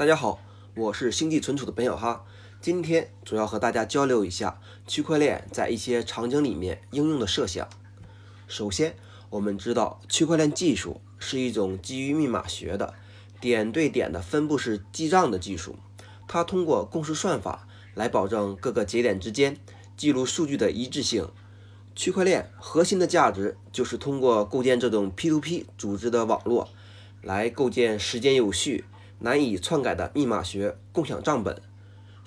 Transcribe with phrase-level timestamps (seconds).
[0.00, 0.40] 大家好，
[0.74, 2.24] 我是星际存储的本小哈。
[2.62, 7.68] 今天主要和大家交流一下区块链在一些场景里面应用的设想。
[8.48, 8.96] 首先，
[9.28, 12.94] 我们知道区块链技术是一种基于密码学的
[13.42, 15.76] 点对点的分布式记账的技术，
[16.26, 19.58] 它通过共识算法来保证各个节点之间
[19.98, 21.28] 记录数据的一致性。
[21.94, 26.70] 区块链核心的价值就是通过构建这种 P2P 组织的网络，
[27.20, 28.86] 来构建时间有序。
[29.20, 31.62] 难以篡改的密码学共享账本、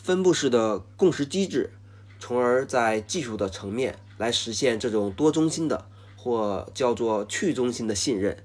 [0.01, 1.71] 分布式的共识机制，
[2.19, 8.37] 从而在技术的层面来实现这种多中心的或叫做去中心的信任。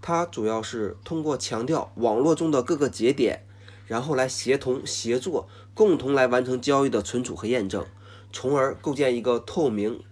[0.00, 3.46] 它主要是通过强调网络中的各个节点，
[3.86, 7.86] 然后来协同协作，共同来完成交易的存储和验证，
[8.32, 10.02] 从而构建一个透明、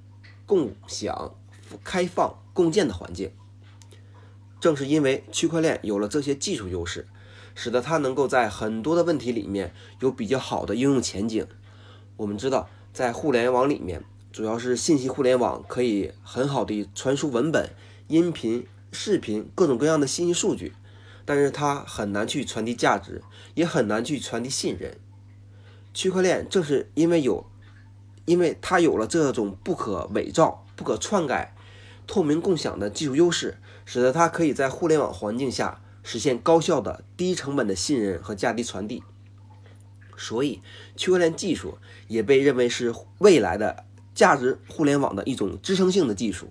[0.46, 1.34] 共享、
[1.82, 3.32] 开放、共建的环境。
[4.60, 7.08] 正是因为区块链有了这些技术优势。
[7.62, 11.46] 使得它能够在很多的问题里面有比较好的应用前景。
[12.16, 14.02] 我们知道，在互联网里面，
[14.32, 17.68] 主要是信息互联网可以很好的传输文本、
[18.08, 20.72] 音频、视频各种各样的信息数据，
[21.26, 23.20] 但是它很难去传递价值，
[23.52, 24.96] 也很难去传递信任。
[25.92, 27.44] 区块链正是因为有，
[28.24, 31.54] 因为它有了这种不可伪造、不可篡改、
[32.06, 35.82] 透明共享的技术优势，使得它可以在互联网环境下。
[36.02, 39.02] 实现高效的、低成本的信任和价值传递，
[40.16, 40.60] 所以
[40.96, 43.84] 区块链技术也被认为是未来的
[44.14, 46.50] 价值互联网的一种支撑性的技术。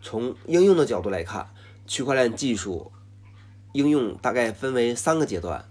[0.00, 1.48] 从应用的角度来看，
[1.86, 2.90] 区块链技术
[3.72, 5.68] 应用大概分为三个阶段。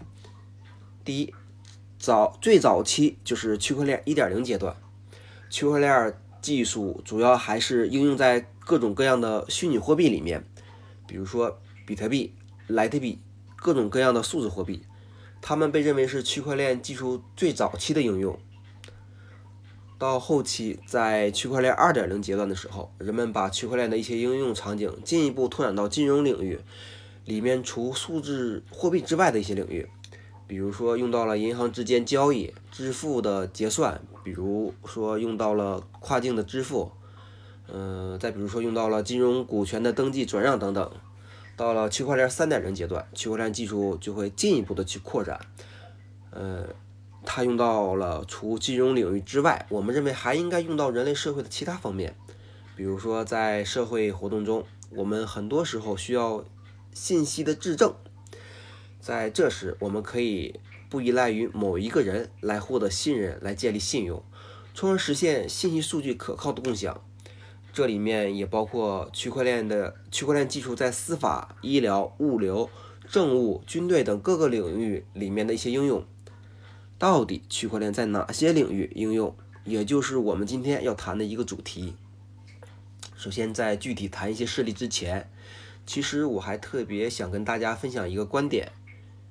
[1.03, 1.33] 第一，
[1.99, 4.75] 早最早期就是区块链1.0阶段，
[5.49, 10.45] 区块链技术主要还是应用在各种各样的虚拟货币里面，
[11.07, 12.33] 比如说比特币。
[12.73, 13.19] 莱特币，
[13.55, 14.83] 各种各样的数字货币，
[15.41, 18.39] 它们被认为是区块链技术最早期的应用。
[20.00, 26.59] 到后期，在区块链二点零阶段的时候，人们把区块链的一些应用场景进一步拓展到金融领域，
[27.25, 29.88] 里面除数字货币之外的一些领域，
[30.47, 36.91] 比如说用到了银行之间交易、支付的结算，比如说用到了跨境的支付，
[37.67, 40.91] 嗯，再比如说用到了金融股权的登记转让等等。
[41.56, 45.39] 到了区块链三点零阶段，区块链技术就会进一步的去扩展。
[46.31, 46.67] 呃，
[47.25, 52.16] 它用到了除金融领域之外，我们认为还应该用到人类社会的其他方面。
[52.75, 56.44] 比如说，在社会活动中，我们很多时候需要
[56.94, 57.94] 信息的质证，
[59.00, 60.59] 在这时，我们可以
[60.90, 64.23] 不依赖于某一个人来获得信任，来建立信用，
[64.73, 67.03] 从而实现信息数据可靠的共享。
[67.74, 72.70] 这里面也包括区块链的区块链技术在司法、医疗、物流、
[73.09, 76.04] 政务、军队等各个领域里面的一些应用。
[76.98, 81.96] 到底区块链在哪些领域应用，也就是我们今天要谈的一个主题。
[83.16, 85.32] 首先，在具体谈一些事例之前，
[85.86, 88.72] 其实我还特别想跟大家分享一个观点，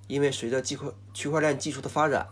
[0.09, 2.27] 因为随着区块区块链技术的发展。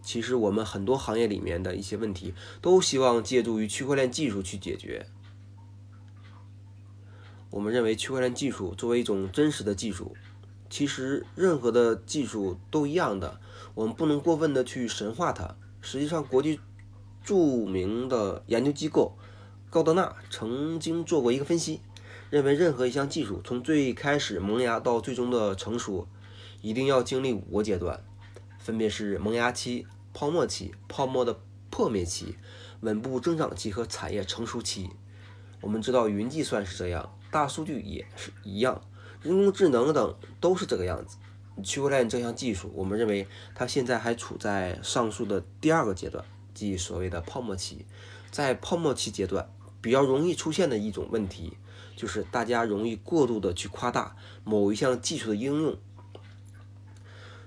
[0.00, 5.06] 其实我们很多行业里面的一些问题，都希望借助于区块链技术去解决。
[7.50, 10.14] 我们认为区块链技术作为一种真实的技术，
[10.68, 13.40] 其实任何的技术都一样的，
[13.74, 15.56] 我们不能过分的去神化它。
[15.80, 16.60] 实际上，国际
[17.24, 19.16] 著名的研究机构
[19.70, 21.80] 高德纳曾经做过一个分析，
[22.28, 26.06] 认为任何一项技术从最开始萌芽到最终的成熟，
[26.60, 28.04] 一定要经历五个阶段，
[28.58, 32.36] 分别是萌芽期、泡沫期、泡沫的破灭期、
[32.80, 34.90] 稳步增长期和产业成熟期。
[35.62, 37.14] 我们知道云计算是这样。
[37.30, 38.80] 大数据也是一样，
[39.22, 41.16] 人工智能等都是这个样子。
[41.62, 46.24] 区块链这项技术，我们认为它现在还处在上述的第二个阶段，
[46.54, 47.84] 即所谓的泡沫期。
[48.30, 49.50] 在泡沫期阶段，
[49.80, 51.56] 比较容易出现的一种问题，
[51.96, 55.76] 就是大家容易过度的去夸大某一项技术的应用，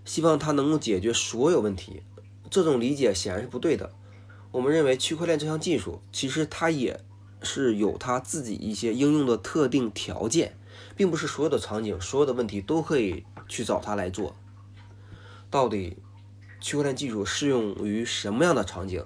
[0.05, 2.03] 希望它能够解决所有问题。
[2.49, 3.93] 这种理解显然是不对的。
[4.51, 7.03] 我们认为区块链这项技术，其实它也。
[7.41, 10.57] 是有它自己一些应用的特定条件，
[10.95, 14.35] 并不是所有的场景、所有的问题都可以去找它来做。
[15.49, 15.97] 到底
[16.59, 19.03] 区块链技术适用于什么样的场景？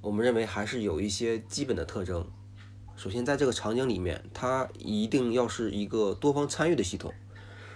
[0.00, 2.26] 我们认为还是有一些基本的特征。
[2.94, 7.12] 首先，在这个场景里面，它一定要是一个多方参与的系统。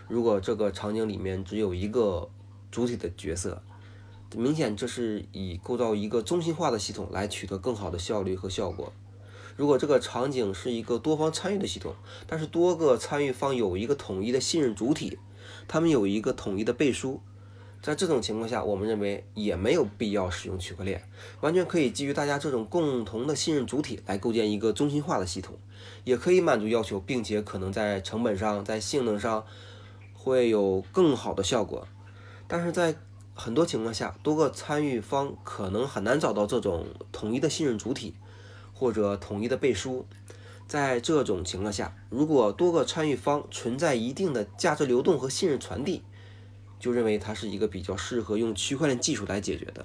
[0.06, 2.30] 如果这个场景里面只有一个
[2.70, 3.60] 主体的角色，
[4.36, 8.92] 明显这是以构造一个中心化的系统来取得更好的效率和效果。
[9.58, 11.92] 如果这个场景是一个多方参与的系统，
[12.28, 15.18] 但是多个参与方有一个统一的信任主体，
[15.66, 17.20] 他们有一个统一的背书，
[17.82, 21.02] 在这种情况下，我们认为也没有必要使用区块链，
[21.40, 25.56] 完全可以基于大家这种共同的信任主体来构建一个中心化的系统，
[26.04, 29.44] 也可以满足要求，并且可能在成本上、在性能上
[30.12, 31.88] 会有更好的效果。
[32.46, 32.94] 但是在
[33.34, 38.14] 很多情况下，多个参与方可能很难找到这种统一的信任主体
[38.78, 40.06] 或者统一的背书。
[40.68, 46.02] 在这种情况下，如果多个参与方存在一定的价值流动和信任传递，
[46.78, 49.84] 就认为它是一个比较适合用区块链技术来解决的。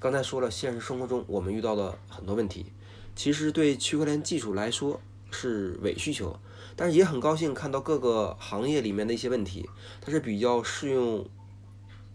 [0.00, 2.72] 刚才说了，现实生活中我们遇到了很多问题，
[3.14, 4.98] 其实对区块链技术来说
[5.30, 6.38] 是伪需求，
[6.74, 9.68] 但是也很高兴看到各个行业里面的一些问题，
[10.00, 11.28] 它是比较适用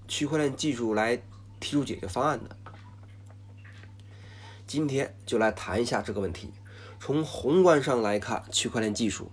[0.07, 1.21] 区块链技术来
[1.59, 2.57] 提出解决方案的。
[4.71, 6.49] 今天就来谈一下这个问题。
[6.97, 9.29] 从宏观上来看，区块链技术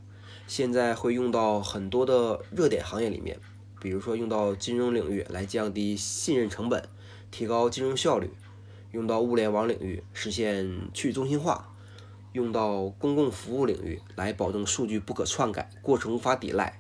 [0.49, 3.39] 现在会用到很多的热点行业里面。
[3.81, 6.83] 比如说用到金融领域来降低信任成本，
[7.31, 8.27] 提高金融效率；
[8.91, 11.73] 用到物联网领域实现去中心化；
[12.33, 16.73] 用到公共服务领域来保证数据不可篡改、过程无法抵赖；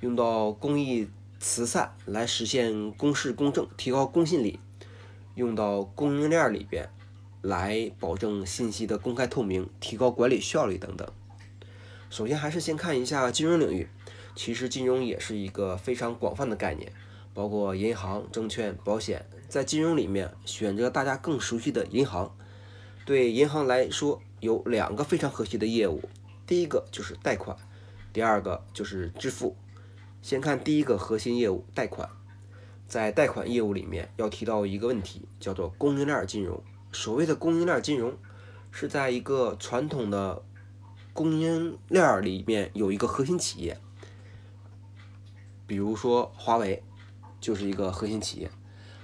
[0.00, 1.08] 用到公益
[1.38, 4.58] 慈善来实现公示公正、提高公信力；
[5.36, 6.90] 用到供应链里边
[7.44, 11.06] 来保证信息的公开透明、提高管理效率等等。
[12.08, 13.86] 首先还是先看一下金融领域。
[14.34, 16.90] 其实金融也是一个非常广泛的概念，
[17.34, 19.24] 包括银行、证券、保险。
[19.48, 22.34] 在金融里面，选择大家更熟悉的银行。
[23.04, 26.02] 对银行来说，有两个非常核心的业务，
[26.46, 27.56] 第一个就是贷款，
[28.12, 29.54] 第二个就是支付。
[30.22, 32.08] 先看第一个核心业务，贷款。
[32.88, 36.62] 在贷款业务里面，要提到一个问题，叫做供应链金融。
[36.94, 38.16] 所谓的供应链金融，
[38.70, 40.42] 是在一个传统的
[41.12, 43.76] 供应链里面有一个核心企业。
[45.66, 46.84] 比如说华为
[47.40, 48.48] 就是一个核心企业，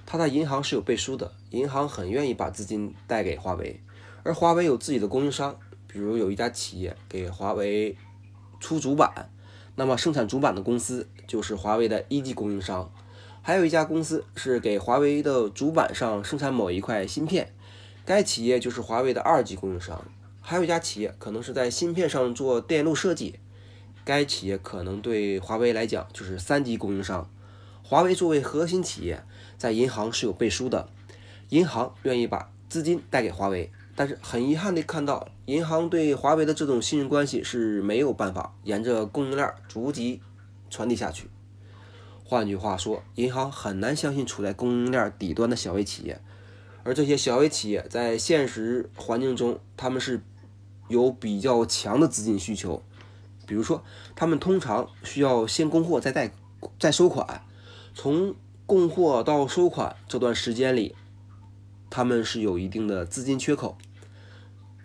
[0.05, 3.81] 它在银行是有背书的，银行很愿意把资金贷给华为，
[4.23, 7.97] 而华为有自己的供应商，比如有一家企业给华为
[8.61, 9.29] 出主板，
[9.75, 12.89] 那么生产主板的公司就是华为的一级供应商，
[13.41, 17.53] 还有一家公司是给华为的主板上生产某一块芯片，
[18.11, 20.03] 该企业就是华为的二级供应商，
[20.41, 23.39] 还有一家企业可能是在芯片上做电路设计。
[24.03, 27.31] 该企业可能对华为来讲就是三级供应商。
[27.81, 29.23] 华为作为核心企业，
[29.57, 30.89] 在银行是有背书的，
[31.51, 33.71] 银行愿意把资金贷给华为。
[33.95, 40.19] 但是很遗憾地看到，银行对华为的这种信任关系是没有办法沿着供应链逐级
[40.69, 41.29] 传递下去。
[42.25, 46.19] 换句话说，银行很难相信处在供应链底端的小微企业，
[46.83, 50.21] 而这些小微企业在现实环境中，他们是
[50.87, 52.81] 有比较强的资金需求。
[53.45, 53.83] 比如说，
[54.15, 56.31] 他们通常需要先供货再贷
[56.79, 57.43] 再收款，
[57.93, 58.33] 从
[58.65, 60.95] 供货到收款这段时间里，
[61.89, 63.77] 他们是有一定的资金缺口，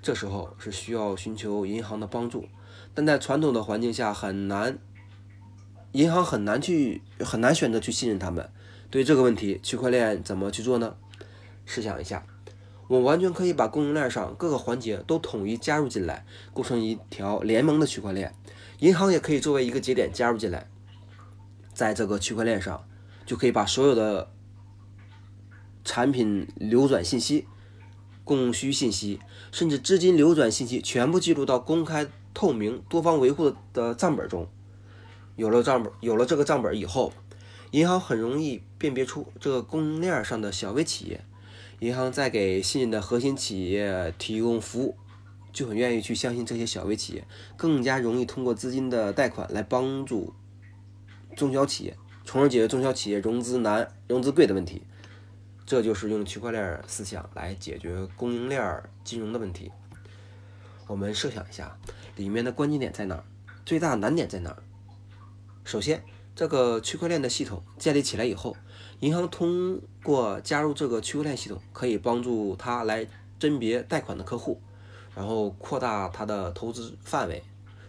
[0.03, 2.47] 这时候是需要寻求银行的帮助，
[2.93, 4.79] 但在传统的环境下很难，
[5.93, 8.51] 银行很难去很难选择去信任他们。
[8.91, 10.97] 对这个问题，区块链怎么去做呢？
[11.67, 12.25] 试想一下。
[12.89, 16.25] 我完全可以把供应链上各个环节都统一加入进来，
[16.55, 18.33] 构成一条联盟的区块链。
[18.79, 20.71] 银行也可以作为一个节点加入进来，
[21.75, 22.87] 在这个区块链上，
[23.27, 24.31] 就可以把所有的
[25.85, 27.49] 产品流转信息、
[28.23, 29.19] 供需信息，
[29.50, 34.49] 甚至资金流转信息全部记录到公开、透明、多方维护的账本中。
[35.35, 37.12] 有了账本，有了这个账本以后，
[37.73, 41.25] 银行很容易辨别出这个供应链上的小微企业。
[41.80, 44.97] 银行在给信任的核心企业提供服务，
[45.52, 50.33] 就很愿意去相信这些小微企业，更加容易通过资金的贷款来帮助
[51.37, 54.83] 中小企业，从而解决中小企业融资难、融资贵的问题。
[55.66, 59.71] 这就是用区块链思想来解决供应链金融的问题。
[60.87, 61.76] 我们设想一下，
[62.16, 63.25] 里面的关键点在哪儿？
[63.66, 64.62] 最大难点在哪儿？
[65.64, 66.02] 首先，
[66.35, 68.56] 这个区块链的系统建立起来以后。
[69.00, 73.07] 银行通过加入这个区块链系统，可以帮助他来
[73.38, 74.61] 甄别贷款的客户，
[75.15, 77.43] 然后扩大他的投资范围，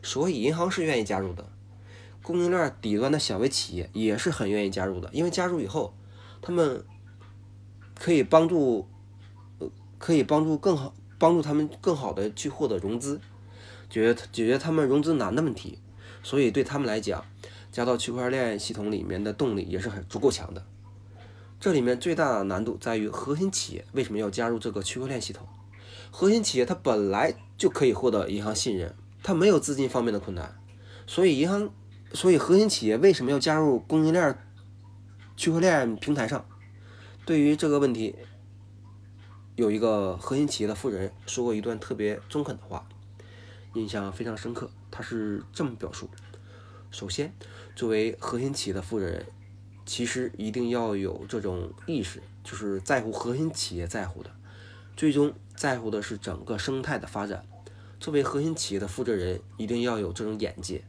[0.03, 1.47] 所以银行是愿意加入的。
[2.21, 5.93] 供应链底端的小微企业也是很愿意加入的，因为加入以后，
[6.41, 6.83] 他们
[7.95, 8.85] 可以帮助，
[9.59, 13.21] 呃，可以帮助更好，帮助他们更好的去获得融资，
[13.89, 15.79] 解决解决他们融资难的问题。
[16.21, 17.23] 所以对他们来讲，
[17.71, 20.65] 加到区块链系统里面的动力也是很足够强的。
[21.59, 25.47] 这里面最大的难度在于核心企业为什么要加入这个区块链系统？
[26.11, 30.55] 核心企业它本来就可以获得银行信任，它没有资金方面的困难，
[31.07, 31.69] 所以银行，
[32.13, 34.37] 所以核心企业为什么要加入供应链
[35.35, 36.45] 区块链平台上，
[37.25, 38.15] 对于这个问题，
[39.55, 42.87] 有一个核心企业的负责人说过一段特别中肯的话，
[43.73, 44.69] 印象非常深刻。
[44.91, 46.09] 他是这么表述：
[46.91, 47.33] 首先，
[47.75, 49.25] 作为核心企业的负责人，
[49.87, 54.29] 其实一定要有这种意识，就是在乎核心企业在乎的，
[54.97, 57.43] 最终在乎的是整个生态的发展。
[57.97, 60.83] 作为核心企业的负责人，一定要有这种眼界，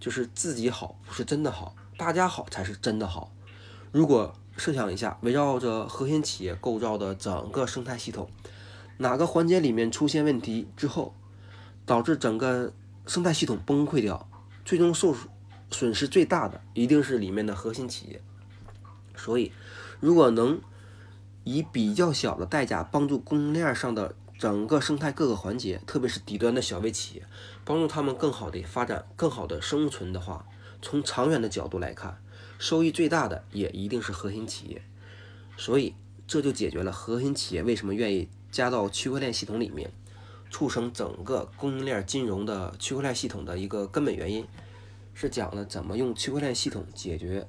[0.00, 3.32] 就是自己好不是真的好，大家好才是真的好。
[3.92, 8.28] 如果设想一下，围绕着核心企业构造的整个生态系统，
[8.98, 11.14] 哪个环节里面出现问题之后，
[11.86, 12.72] 导致整个
[13.06, 14.28] 生态系统崩溃掉，
[14.64, 15.14] 最终受
[15.70, 18.20] 损失最大的一定是里面的核心企业。
[19.16, 19.52] 所以，
[20.00, 20.60] 如果能
[21.44, 27.26] 以比较小的代价帮助供应链上的整个生态各个环节，特别是底端的小微企业，
[27.64, 30.46] 帮助他们更好的发展、更好的生存的话，
[30.80, 32.20] 从长远的角度来看。
[32.60, 34.82] 收益最大的也一定是核心企业，
[35.56, 35.94] 所以
[36.26, 39.92] 这就解决了核心企业为什么愿意加到区块链系统里面，
[40.50, 44.44] 促成整个供应链金融的区块链系统的一个根本原因，
[45.20, 47.44] 是讲了怎么用区块链系统解决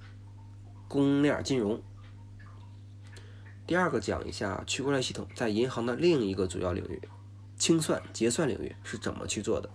[0.88, 1.80] 供应链金融。
[3.68, 7.00] 第二个讲一下区块链系统在银行的另一个主要领域——
[7.60, 9.70] 清算结算领域是怎么去做的。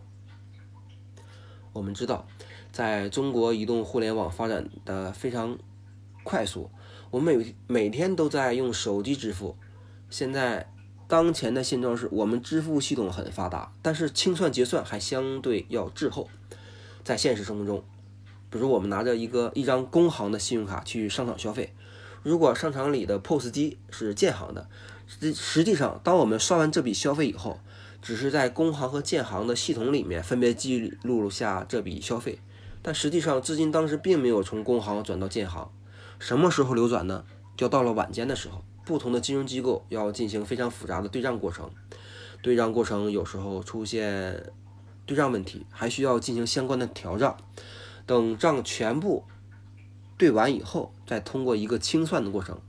[1.72, 2.26] 我们知道。
[2.72, 5.56] 在中国移动互联网发展的非常
[6.24, 6.68] 快速，
[7.12, 9.56] 我们每每天都在用手机支付。
[10.10, 10.68] 现在
[11.06, 16.28] 当前的现状是我们支付系统很发达，但是清算结算还相对要滞后。
[17.04, 17.84] 在现实生活中，
[18.50, 21.74] 比如我们拿着一个一张工行的信用卡去商场消费，
[22.22, 24.66] 如果商场里的 POS 机是建行的，
[25.06, 27.60] 实实际上当我们刷完这笔消费以后，
[28.00, 32.38] 只是在工行和建行的系统里面分别记录下这笔消费。
[32.80, 35.70] 但实际上，资金当时并没有从工行转到建行，
[36.18, 37.24] 什么时候流转呢？
[37.56, 41.70] 就到了晚间的时候，不同的金融机构要进行非常复杂的对账过程，
[42.42, 44.52] 对账过程有时候出现
[45.06, 47.36] 对账问题，还需要进行相关的调账。
[48.06, 49.24] 等账全部
[50.16, 52.60] 对完以后，再通过一个清算的过程，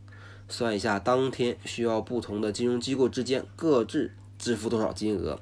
[0.48, 5.40] 算一下当天需要不同的金融机构之间各自支付多少金额，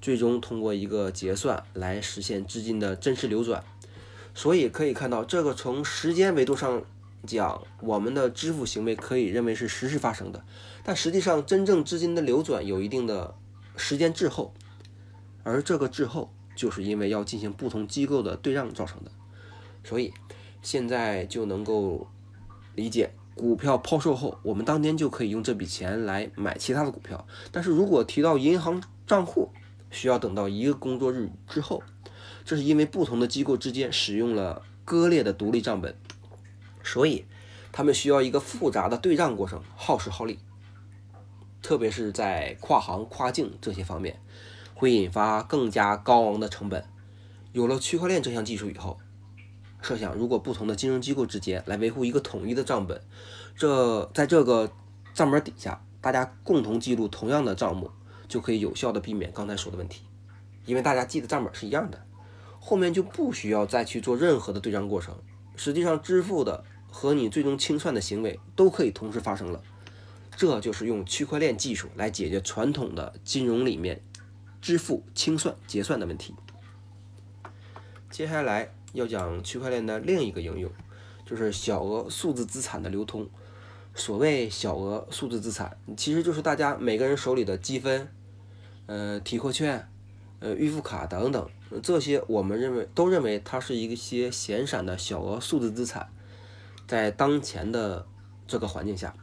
[0.00, 3.62] 最终通过一个结算来实现资金的真实流转。
[4.34, 6.82] 所以可以看到，这个从时间维度上
[7.26, 10.42] 讲，我们的支付行为可以认为是实时发生的，
[10.84, 13.34] 但实际上真正资金的流转有一定的
[13.76, 14.54] 时间滞后，
[15.50, 19.10] 而这个滞后就是因为要进行不同机构的对账造成的。
[19.82, 20.12] 所以
[20.62, 22.06] 现在就能够
[22.74, 29.50] 理解，股票抛售后，我们当天就可以用这笔钱来买其他的股票，但是如果提到银行账户，
[29.90, 31.82] 需要等到一个工作日之后。
[32.42, 35.94] 这是因为不同的机构之间使用了割裂的独立账本，
[36.82, 37.24] 所以
[37.70, 40.38] 他们需要一个复杂的对账过程，耗时耗力，
[41.62, 44.18] 特别是在跨行跨境这些方面，
[44.80, 46.82] 会引发更加高昂的成本。
[47.52, 48.98] 有了区块链这项技术以后，
[49.82, 52.98] 设想如果不同的金融机构之间来维护一个统一的账本，
[53.54, 54.72] 这在这个
[55.12, 57.90] 账本底下，大家共同记录同样的账目，
[58.26, 60.00] 就可以有效的避免刚才说的问题，
[60.64, 62.02] 因为大家记的账本是一样的。
[62.58, 65.14] 后面就不需要再去做任何的对账过程，
[65.56, 69.62] 实际上支付的和你最终清算的行为都可以同时发生了。
[70.36, 74.02] 这就是用区块链技术来解决传统的金融里面
[74.60, 76.34] 支付、清算、结算的问题。
[78.10, 80.70] 接下来要讲区块链的另一个应用，
[81.24, 83.28] 就是小额数字资产的流通。
[83.94, 88.08] 所谓小额数字资产，其实就是大家每个人手里的积分、
[88.86, 89.88] 呃提货券、
[90.38, 91.50] 呃预付卡等等。
[91.82, 96.08] 这些我们认为都认为它是一些闲散的小额数字资产，
[96.86, 98.06] 在当前的
[98.46, 99.14] 这个环境下，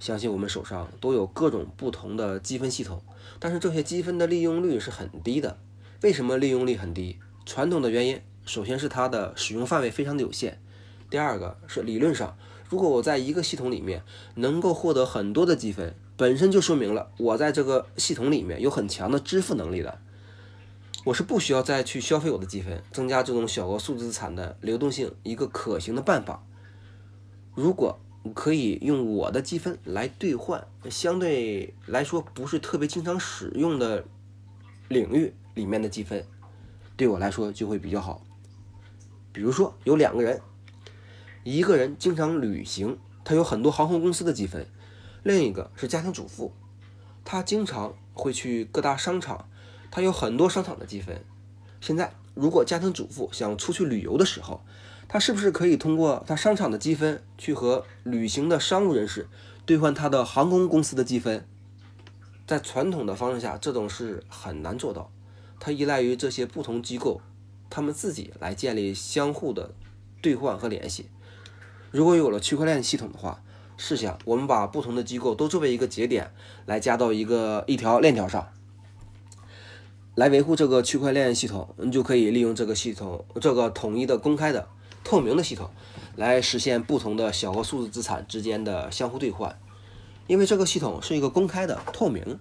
[0.00, 3.00] 相信我们手上都有各种不同的积分系统，
[3.38, 5.58] 但是这些积分的利用率是很低的。
[6.02, 7.18] 为什么利用率很低？
[7.44, 10.58] 传统的原因，首先是它的使用范围非常的有限，
[11.10, 12.36] 第二个是理论上，
[12.68, 14.02] 如果我在一个系统里面
[14.36, 19.98] 能够获得很多的积分，本身就说明了我在这个系统里面有很强的支付能力的。
[21.04, 26.44] 我是不需要再去消费我的积分，增加这种小额数字资产的流动性一个可行的办法。
[27.54, 27.98] 如果
[28.34, 34.04] 可以用我的积分来兑换相对来说不是特别经常使用的
[34.88, 36.24] 领域里面的积分，
[36.96, 38.22] 对我来说就会比较好。
[39.32, 40.40] 比如说有两个人，
[41.44, 44.64] 一个人经常旅行，他有很多航空公司的积分；
[45.22, 46.52] 另一个是家庭主妇，
[47.24, 49.46] 他经常会去各大商场。
[49.92, 51.24] 他有很多商场的积分。
[51.80, 54.62] 现在，如果家庭主妇想出去旅游的时候，
[55.12, 59.26] 他是不是可以通过他商场的积分去和旅行的商务人士
[59.66, 61.44] 兑换他的航空公司的积分？
[62.46, 65.10] 在传统的方式下，这种是很难做到。
[65.58, 67.20] 它依赖于这些不同机构，
[67.68, 69.72] 他们自己来建立相互的
[70.22, 71.08] 兑换和联系。
[71.90, 73.42] 如果有了区块链系统的话，
[73.76, 76.30] 试想我们把不同的机构都作为一个节点
[76.66, 78.52] 来加到一个一条链条上，
[80.14, 84.68] 来维护这个区块链系统，你就可以利用这个系统这个统一的、公开的、
[85.10, 85.68] 透明的系统，
[86.14, 89.58] 来实现不同的小额数字资产之间的相互兑换。
[90.28, 92.38] 因为这个系统是一个公开的、透明。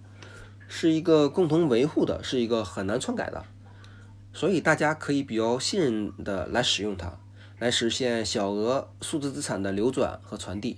[0.71, 3.43] 是一个共同维护的，是一个很难篡改的，
[4.31, 7.17] 所以大家可以比较信任的来使用它，
[7.57, 10.77] 来实现小额数字资产的流转和传递。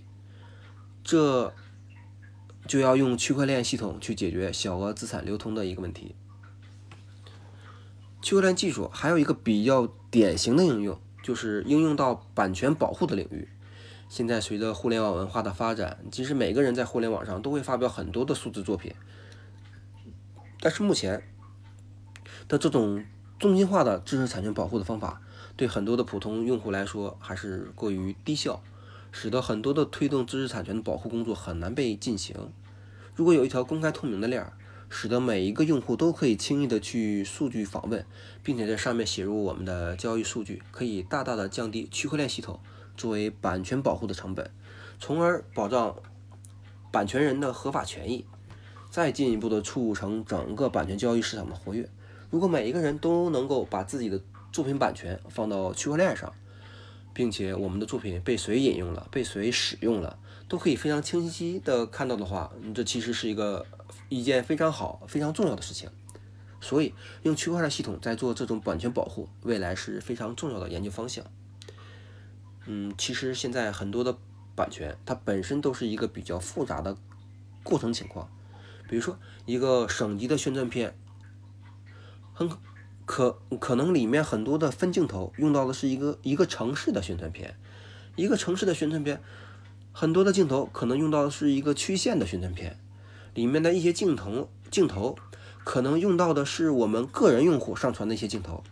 [1.04, 1.54] 这
[2.66, 6.16] 就要用区块链系统去解决小额资产流通的一个问题。
[8.22, 13.48] 区块链技术还有一个比较典型的应用，就是应用到版权保护的领域。
[14.10, 18.94] 现在随着互联网文化的发展，其实每个人在互联网上都会发表很多的数字作品。
[20.60, 21.24] 但是目前
[22.48, 23.06] 的这种
[23.40, 25.22] 中心化的知识产权保护的方法，
[25.56, 28.62] 对很多的普通用户来说还是过于低效，
[29.12, 32.36] 使得很多的推动知识产权的保护工作很难被进行。
[33.16, 34.54] 如果有一条公开透明的链儿，
[34.94, 38.06] 使得每一个用户都可以轻易的去数据访问，
[38.44, 42.60] 并且在上面写入我们的交易数据，可以大大的降低区块链系统
[42.98, 44.52] 作为版权保护的成本，
[45.00, 45.96] 从而保障
[46.92, 48.26] 版权人的合法权益。
[48.90, 51.90] 再进一步的促成整个版权交易市场的活跃。
[52.30, 54.20] 如果每一个人都能够把自己的
[54.52, 56.34] 作品版权放到区块链上，
[57.14, 60.20] 并且我们的作品被谁引用了、被谁使用了，
[60.50, 63.66] 都可以非常清晰的看到的话，这其实是一个
[64.12, 65.90] 一件非常好、非常重要的事情。
[66.60, 71.26] 所以，用区块链系统在做这种版权保护，未来是非常重要的研究方向。
[72.66, 74.18] 嗯，其实现在很多的
[74.54, 76.98] 版权，它本身都是一个比较复杂的
[77.64, 78.30] 过程情况。
[78.90, 80.94] 比如说，一个省级的宣传片，
[82.34, 82.50] 很
[83.06, 87.56] 可可能里面很多的分镜头用到的是一个一个城市的宣传片，
[88.18, 89.22] 一个城市的宣传片，
[89.94, 92.78] 很多的镜头可能用到的是一个区县的宣传片，
[93.34, 95.16] 里面的一些镜头镜头
[95.64, 98.64] 可能用到的是我们个人用户上传的一些镜头。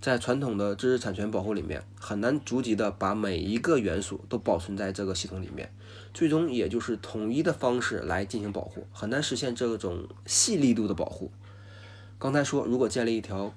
[0.00, 5.72] 在传统的知识产权保护里面，很难逐级的把每一个元素都保存在这个系统里面，
[6.12, 11.30] 最终也就是统一的方式来进行保护，很难实现这种细力度的保护。
[12.18, 13.54] 刚才说，如果建立一条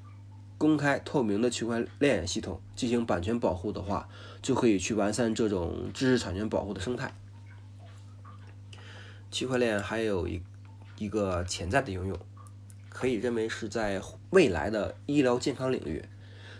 [0.59, 4.07] 公开透明的区块链系统进行版权保护的话，
[4.43, 7.15] 就可以去完善这种知识产权保护的生态。
[9.35, 10.41] 区块链还有一
[10.97, 12.17] 一个潜在的应用，
[12.87, 16.05] 可以认为是在未来的医疗健康领域。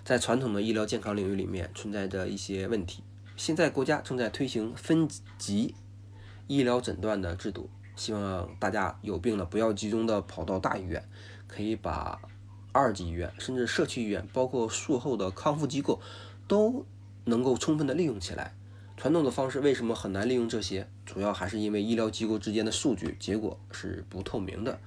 [0.03, 3.01] 在传统的医疗健康领域里面存在着一些问题，
[3.37, 5.07] 现在国家正在推行分
[5.37, 5.73] 级
[6.47, 11.01] 医疗诊断的制度，希望大家有病了不要集中的跑到大医院，
[11.47, 12.19] 可以把
[12.73, 16.01] 二级医院甚至社区医院，包括术后的康复机构，
[16.45, 16.85] 都
[17.23, 18.53] 能够充分的利用起来。
[18.97, 20.87] 传统的方式为什么很难利用这些？
[21.05, 24.79] 主要还是因为医疗机构之间的数据结果是不透明的，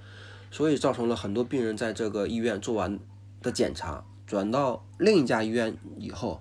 [0.51, 2.99] 所以造成了很多病人在这个医院做完
[3.41, 4.03] 的检查。
[4.25, 6.39] 转到另一家医院以后，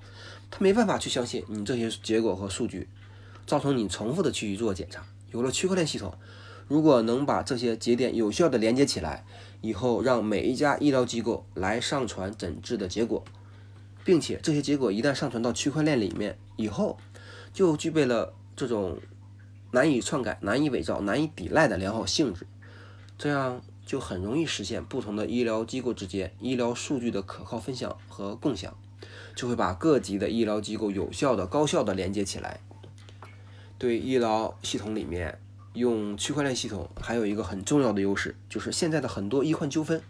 [0.51, 2.87] 他没办法去相信你这些结果和数据，
[3.47, 5.07] 造成你重复的去做检查。
[5.31, 6.13] 有了区块链系统，
[6.67, 9.25] 如果能把这些节点有效的连接起来，
[9.63, 13.25] 以后让每一家医疗机构来上传诊治的结果，
[14.05, 16.99] 并且这些结果一旦上传到区块链里面以后，
[17.53, 18.99] 就具备了这种
[19.73, 22.47] 难以篡改、难以伪造、难以抵赖的良好性质，
[23.17, 23.61] 这样。
[23.89, 28.77] 就很容易实现不同的医疗机构之间医疗数据的可靠分享和共享，
[29.35, 32.61] 就会把各级的医疗机构有效的、高效的连接起来。
[33.79, 35.41] 对医疗系统里面
[35.73, 40.03] 用区块链系统还有一个很重要的优势，就是现在的很多医患纠纷，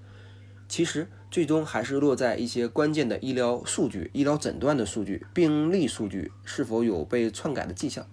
[0.69, 8.07] 其实最终还是落在一些关键的医疗数据、医疗诊断的数据、病例数据是否有被篡改的迹象。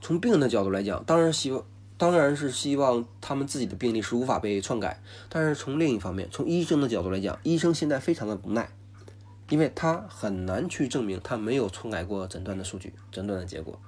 [0.00, 1.64] 从病人的角度来讲，当然希望。
[2.00, 8.70] 当然是希望他们自己的病例是无法被篡改，但是从另一方面，从医生的角度来讲，医生现在非常的无奈，
[9.50, 13.78] 因为他很难去证明他没有篡改过诊断的数据、诊断的结果。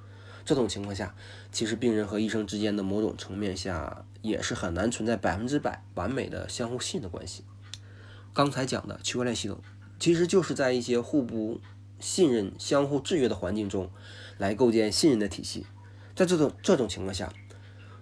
[0.44, 1.14] 这种情况下，
[1.50, 7.44] 其实病人和医生之间的某种层面下也是很难存在百分之百完美的相互信的关系。
[8.33, 9.59] 刚才讲的区块链系统，
[9.98, 11.61] 其实就是在一些互不
[12.00, 13.90] 信任、相互制约的环境中，
[14.38, 15.66] 来构建信任的体系。
[16.14, 17.33] 在这种这种情况下，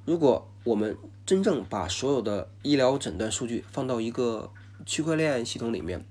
[0.04, 4.50] 如果我们真正把所有的医疗诊断数据放到一个
[4.86, 6.04] 区块链系统里面，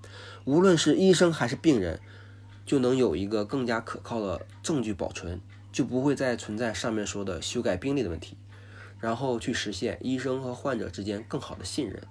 [0.45, 1.99] 无论是医生还是病人，
[2.65, 5.41] 就能有一个更加可靠的证据保存，
[5.79, 8.35] 就不会再存在上面说的修改病历的问题，
[8.99, 12.03] 然后去实现医生和患者之间更好的信任。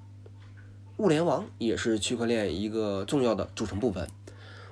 [0.96, 4.08] 物联网也是区块链一个重要的组成部分。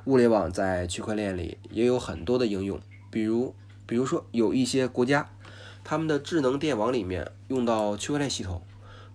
[0.06, 2.80] 物联网在区块链里也有很多的应用，
[3.10, 3.54] 比如，
[3.84, 5.28] 比如说有一些国家，
[5.84, 8.62] 他们的智能电网里面用到区块链系统，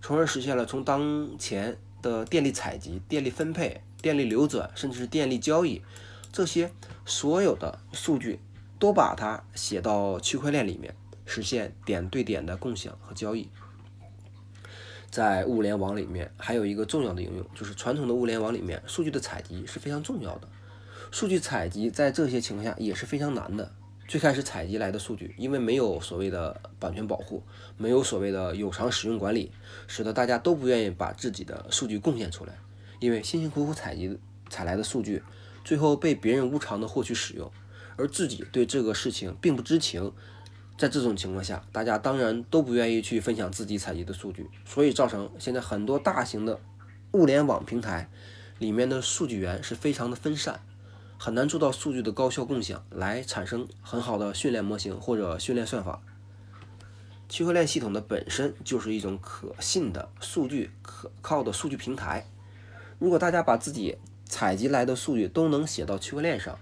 [0.00, 5.82] 从而实现了从当前的电力采集、电力分配、电力流转，甚至是电力交易
[6.30, 6.70] 这些
[7.04, 8.38] 所有的数据，
[8.82, 10.92] 都把它写到区块链里面，
[11.24, 13.48] 实现点对点的共享和交易。
[15.08, 20.48] 在物联网里面还有一个重要的应用，就是传统的物联网里面数据的采集是非常重要的。
[21.12, 23.72] 数据采集在这些情况下也是非常难的。
[24.08, 27.40] 最开始采集来的数据，因为没有所谓的版权保护，
[27.76, 29.52] 没有所谓的有偿使用管理，
[29.86, 32.52] 使得大家都不愿意把自己的数据贡献出来。
[32.98, 34.18] 因为辛辛苦苦采集
[34.50, 35.22] 采来的数据，
[35.62, 37.48] 最后被别人无偿的获取使用，
[37.96, 40.12] 而自己对这个事情并不知情。
[40.78, 46.58] 在这种情况下，大家当然都不愿意去分享自己采集的数据，所以造成现在很多大型的
[47.12, 48.10] 物联网平台
[48.58, 50.60] 里面的数据源是非常的分散。
[51.18, 56.02] 很难做到数据的高效共享，来产生很好的训练模型或者训练算法。
[57.28, 62.26] 区块链系统的本身就是一种可信的数据、可靠的数据平台。
[62.98, 66.58] 如果大家把自己采集来的数据都能写到区块链上，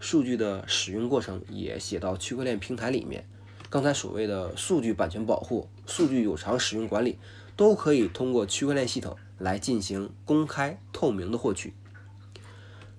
[0.00, 3.26] 数据的使用过程也写到区块链平台里面，
[3.70, 7.18] 刚才所谓的数据版权保护、数据有偿使用管理，
[7.56, 11.72] 都可以通过区块链系统来进行公开透明的获取。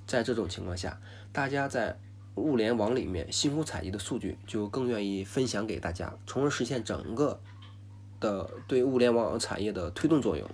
[0.07, 0.99] 在这种情况下，
[1.31, 1.97] 大家在
[2.35, 7.39] 物联网里面辛苦采集的数据，就更愿意分享给大家，从而实现整个
[8.19, 10.49] 的对物联网产业的推动作用。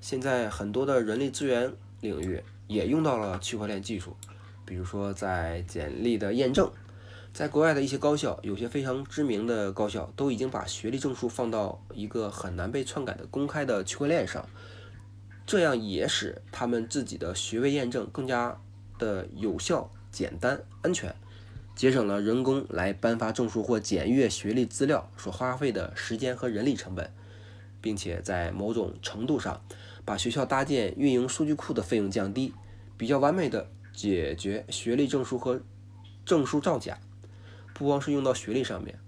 [0.00, 4.16] 现在很多的人力资源领域也用到了区块链技术，
[4.64, 6.70] 比如说在简历的验证，
[7.32, 14.48] 在国外的一些高校，有些非常知名的高校都已经把学历证书放到一个很难被篡改的公开的区块链上。
[15.46, 18.58] 这样也使他们自己的学位验证更加
[18.98, 21.14] 的有效、简单、安全，
[21.76, 27.12] 节省了人工来颁发证书或检阅学历资料所花费的时间和人力成本，
[27.82, 29.60] 并且在某种程度上
[30.06, 32.54] 把学校搭建运营数据库的费用降低，
[32.96, 35.62] 比较完美的解决学历证书和
[36.26, 36.98] 证书造假。
[37.72, 38.98] 不光是用到学历上面，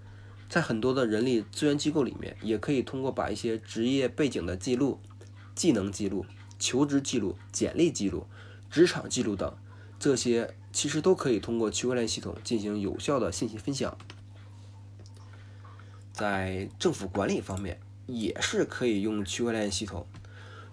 [0.48, 4.98] 在很多的人力资源机构里面，也可以通过把一些职业背景的记录。
[5.54, 6.26] 技能记录、
[6.58, 8.26] 求职记录、简历记录、
[8.70, 9.56] 职场记录等，
[9.98, 13.96] 这些其实都可以通过区块链系统进行有效的信息分享。
[16.12, 20.06] 在政府管理方面，也是可以用区块链系统。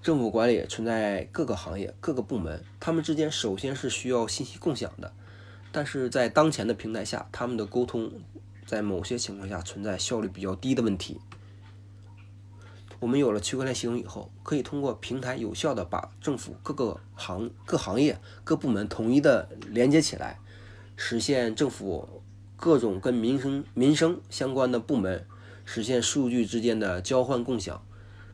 [0.03, 5.13] 政府管理存在各个行业、各个部门，他们之间首先是需要信息共享的，
[5.71, 8.11] 但是在当前的平台下，他们的沟通
[8.65, 11.21] 在某些情况下存在效率比较低的问题。
[12.99, 20.37] 我们有了区块链系统以后，可以通过平台有效的把政府各个行各行业各部门统一的连接起来，
[20.97, 22.21] 实现政府
[22.57, 25.25] 各种跟民生民生相关的部门
[25.63, 27.81] 实现数据之间的交换共享。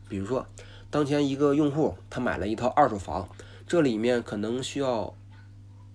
[0.08, 0.44] 比如说，
[0.90, 3.28] 当前一个用户他买了一套二手房，
[3.66, 5.14] 这里面可能需要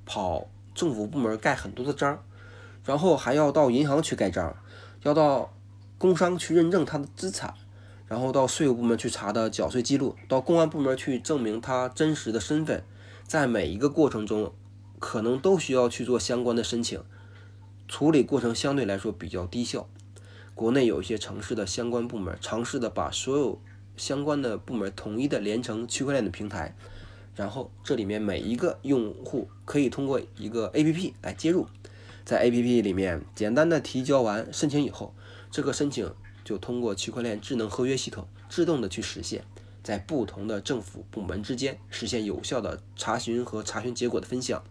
[0.05, 2.23] 跑政府部门盖很多的章，
[2.83, 4.55] 然后还要到银行去盖章，
[5.03, 5.53] 要到
[5.97, 7.53] 工商去认证他的资产。
[8.07, 12.83] 然后到税务部门去查的缴税记录，到公安部门去证明他真实的身份，
[13.25, 14.53] 在每一个过程中，
[14.99, 17.01] 可能都需要去做相关的申请，
[17.87, 19.87] 处理过程相对来说比较低效。
[20.53, 23.59] 国内有一些城市的相关部门尝试的把所有
[23.97, 26.75] 相关的部门统一的连成区块链的平台，
[27.35, 31.67] 然后这里面每一个用户可以通过一个 APP 来接入，
[32.23, 35.13] 在 APP 里面简单的提交完申请以后，
[35.49, 36.13] 这个申请。
[36.43, 39.43] 就通过区块链智能合约系统自动的去实现，
[39.81, 44.63] 在不同的政府部门之间实现有效的查询和查询结果的分享。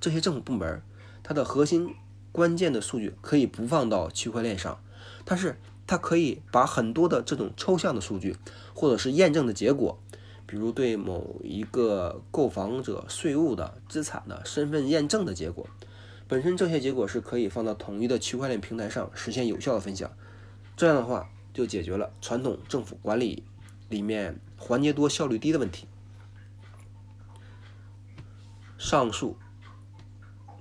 [0.00, 0.80] 这些政府部门，
[1.22, 1.94] 它的核心
[2.32, 4.82] 关键的数据可以不放到区块链上，
[5.26, 8.36] 但是它可以把很多的这种抽象的数据，
[8.74, 9.98] 或者是验证的结果，
[10.46, 15.66] 比如对某一个购房者税务的资产的身份验证的结果，
[16.28, 20.10] 本身这些结果是可以放到统一的区块链平台上实现有效的分享。
[20.76, 23.44] 这样的话，就解决了传统政府管理
[23.90, 25.86] 里面环节多、效率低的问题。
[28.78, 29.36] 上述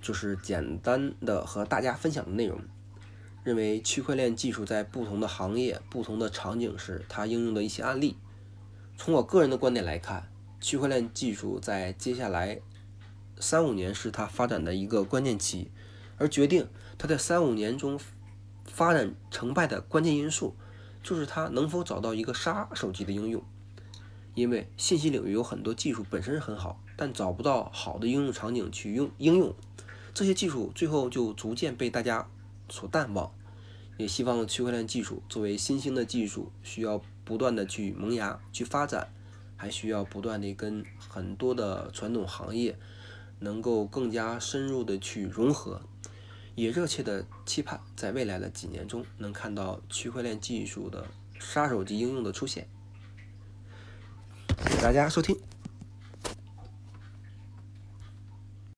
[0.02, 2.60] 就是简单的和大家分享的内容。
[3.44, 8.16] 认为区块链技术在不同的行业、不同的场景时，它应用的一些案例。
[8.98, 12.60] 从我个人的观点来看，区块链技术在接下来
[13.40, 15.72] 三五年是它发展的一个关键期，
[16.18, 16.68] 而决定
[17.00, 18.00] 它在三五年中
[18.66, 20.56] 发展成败的关键因素，
[21.02, 23.44] 就是它能否找到一个杀手级的应用。
[24.36, 29.54] 因为信息领域有很多技术本身很好，但找不到好的应用场景去用应用，
[30.14, 32.30] 这些技术最后就逐渐被大家
[32.72, 33.32] 所淡忘。
[33.98, 39.14] 也希望区块链技术作为新兴的技术，需要不断的去萌芽、去发展，
[39.56, 42.76] 还需要不断的跟很多的传统行业
[43.38, 45.82] 能够更加深入的去融合。
[46.56, 51.06] 也热切的期盼在未来的几年中能看到区块链技术的
[51.40, 52.68] 杀手级应用的出现。
[54.66, 55.38] 谢谢大家收听。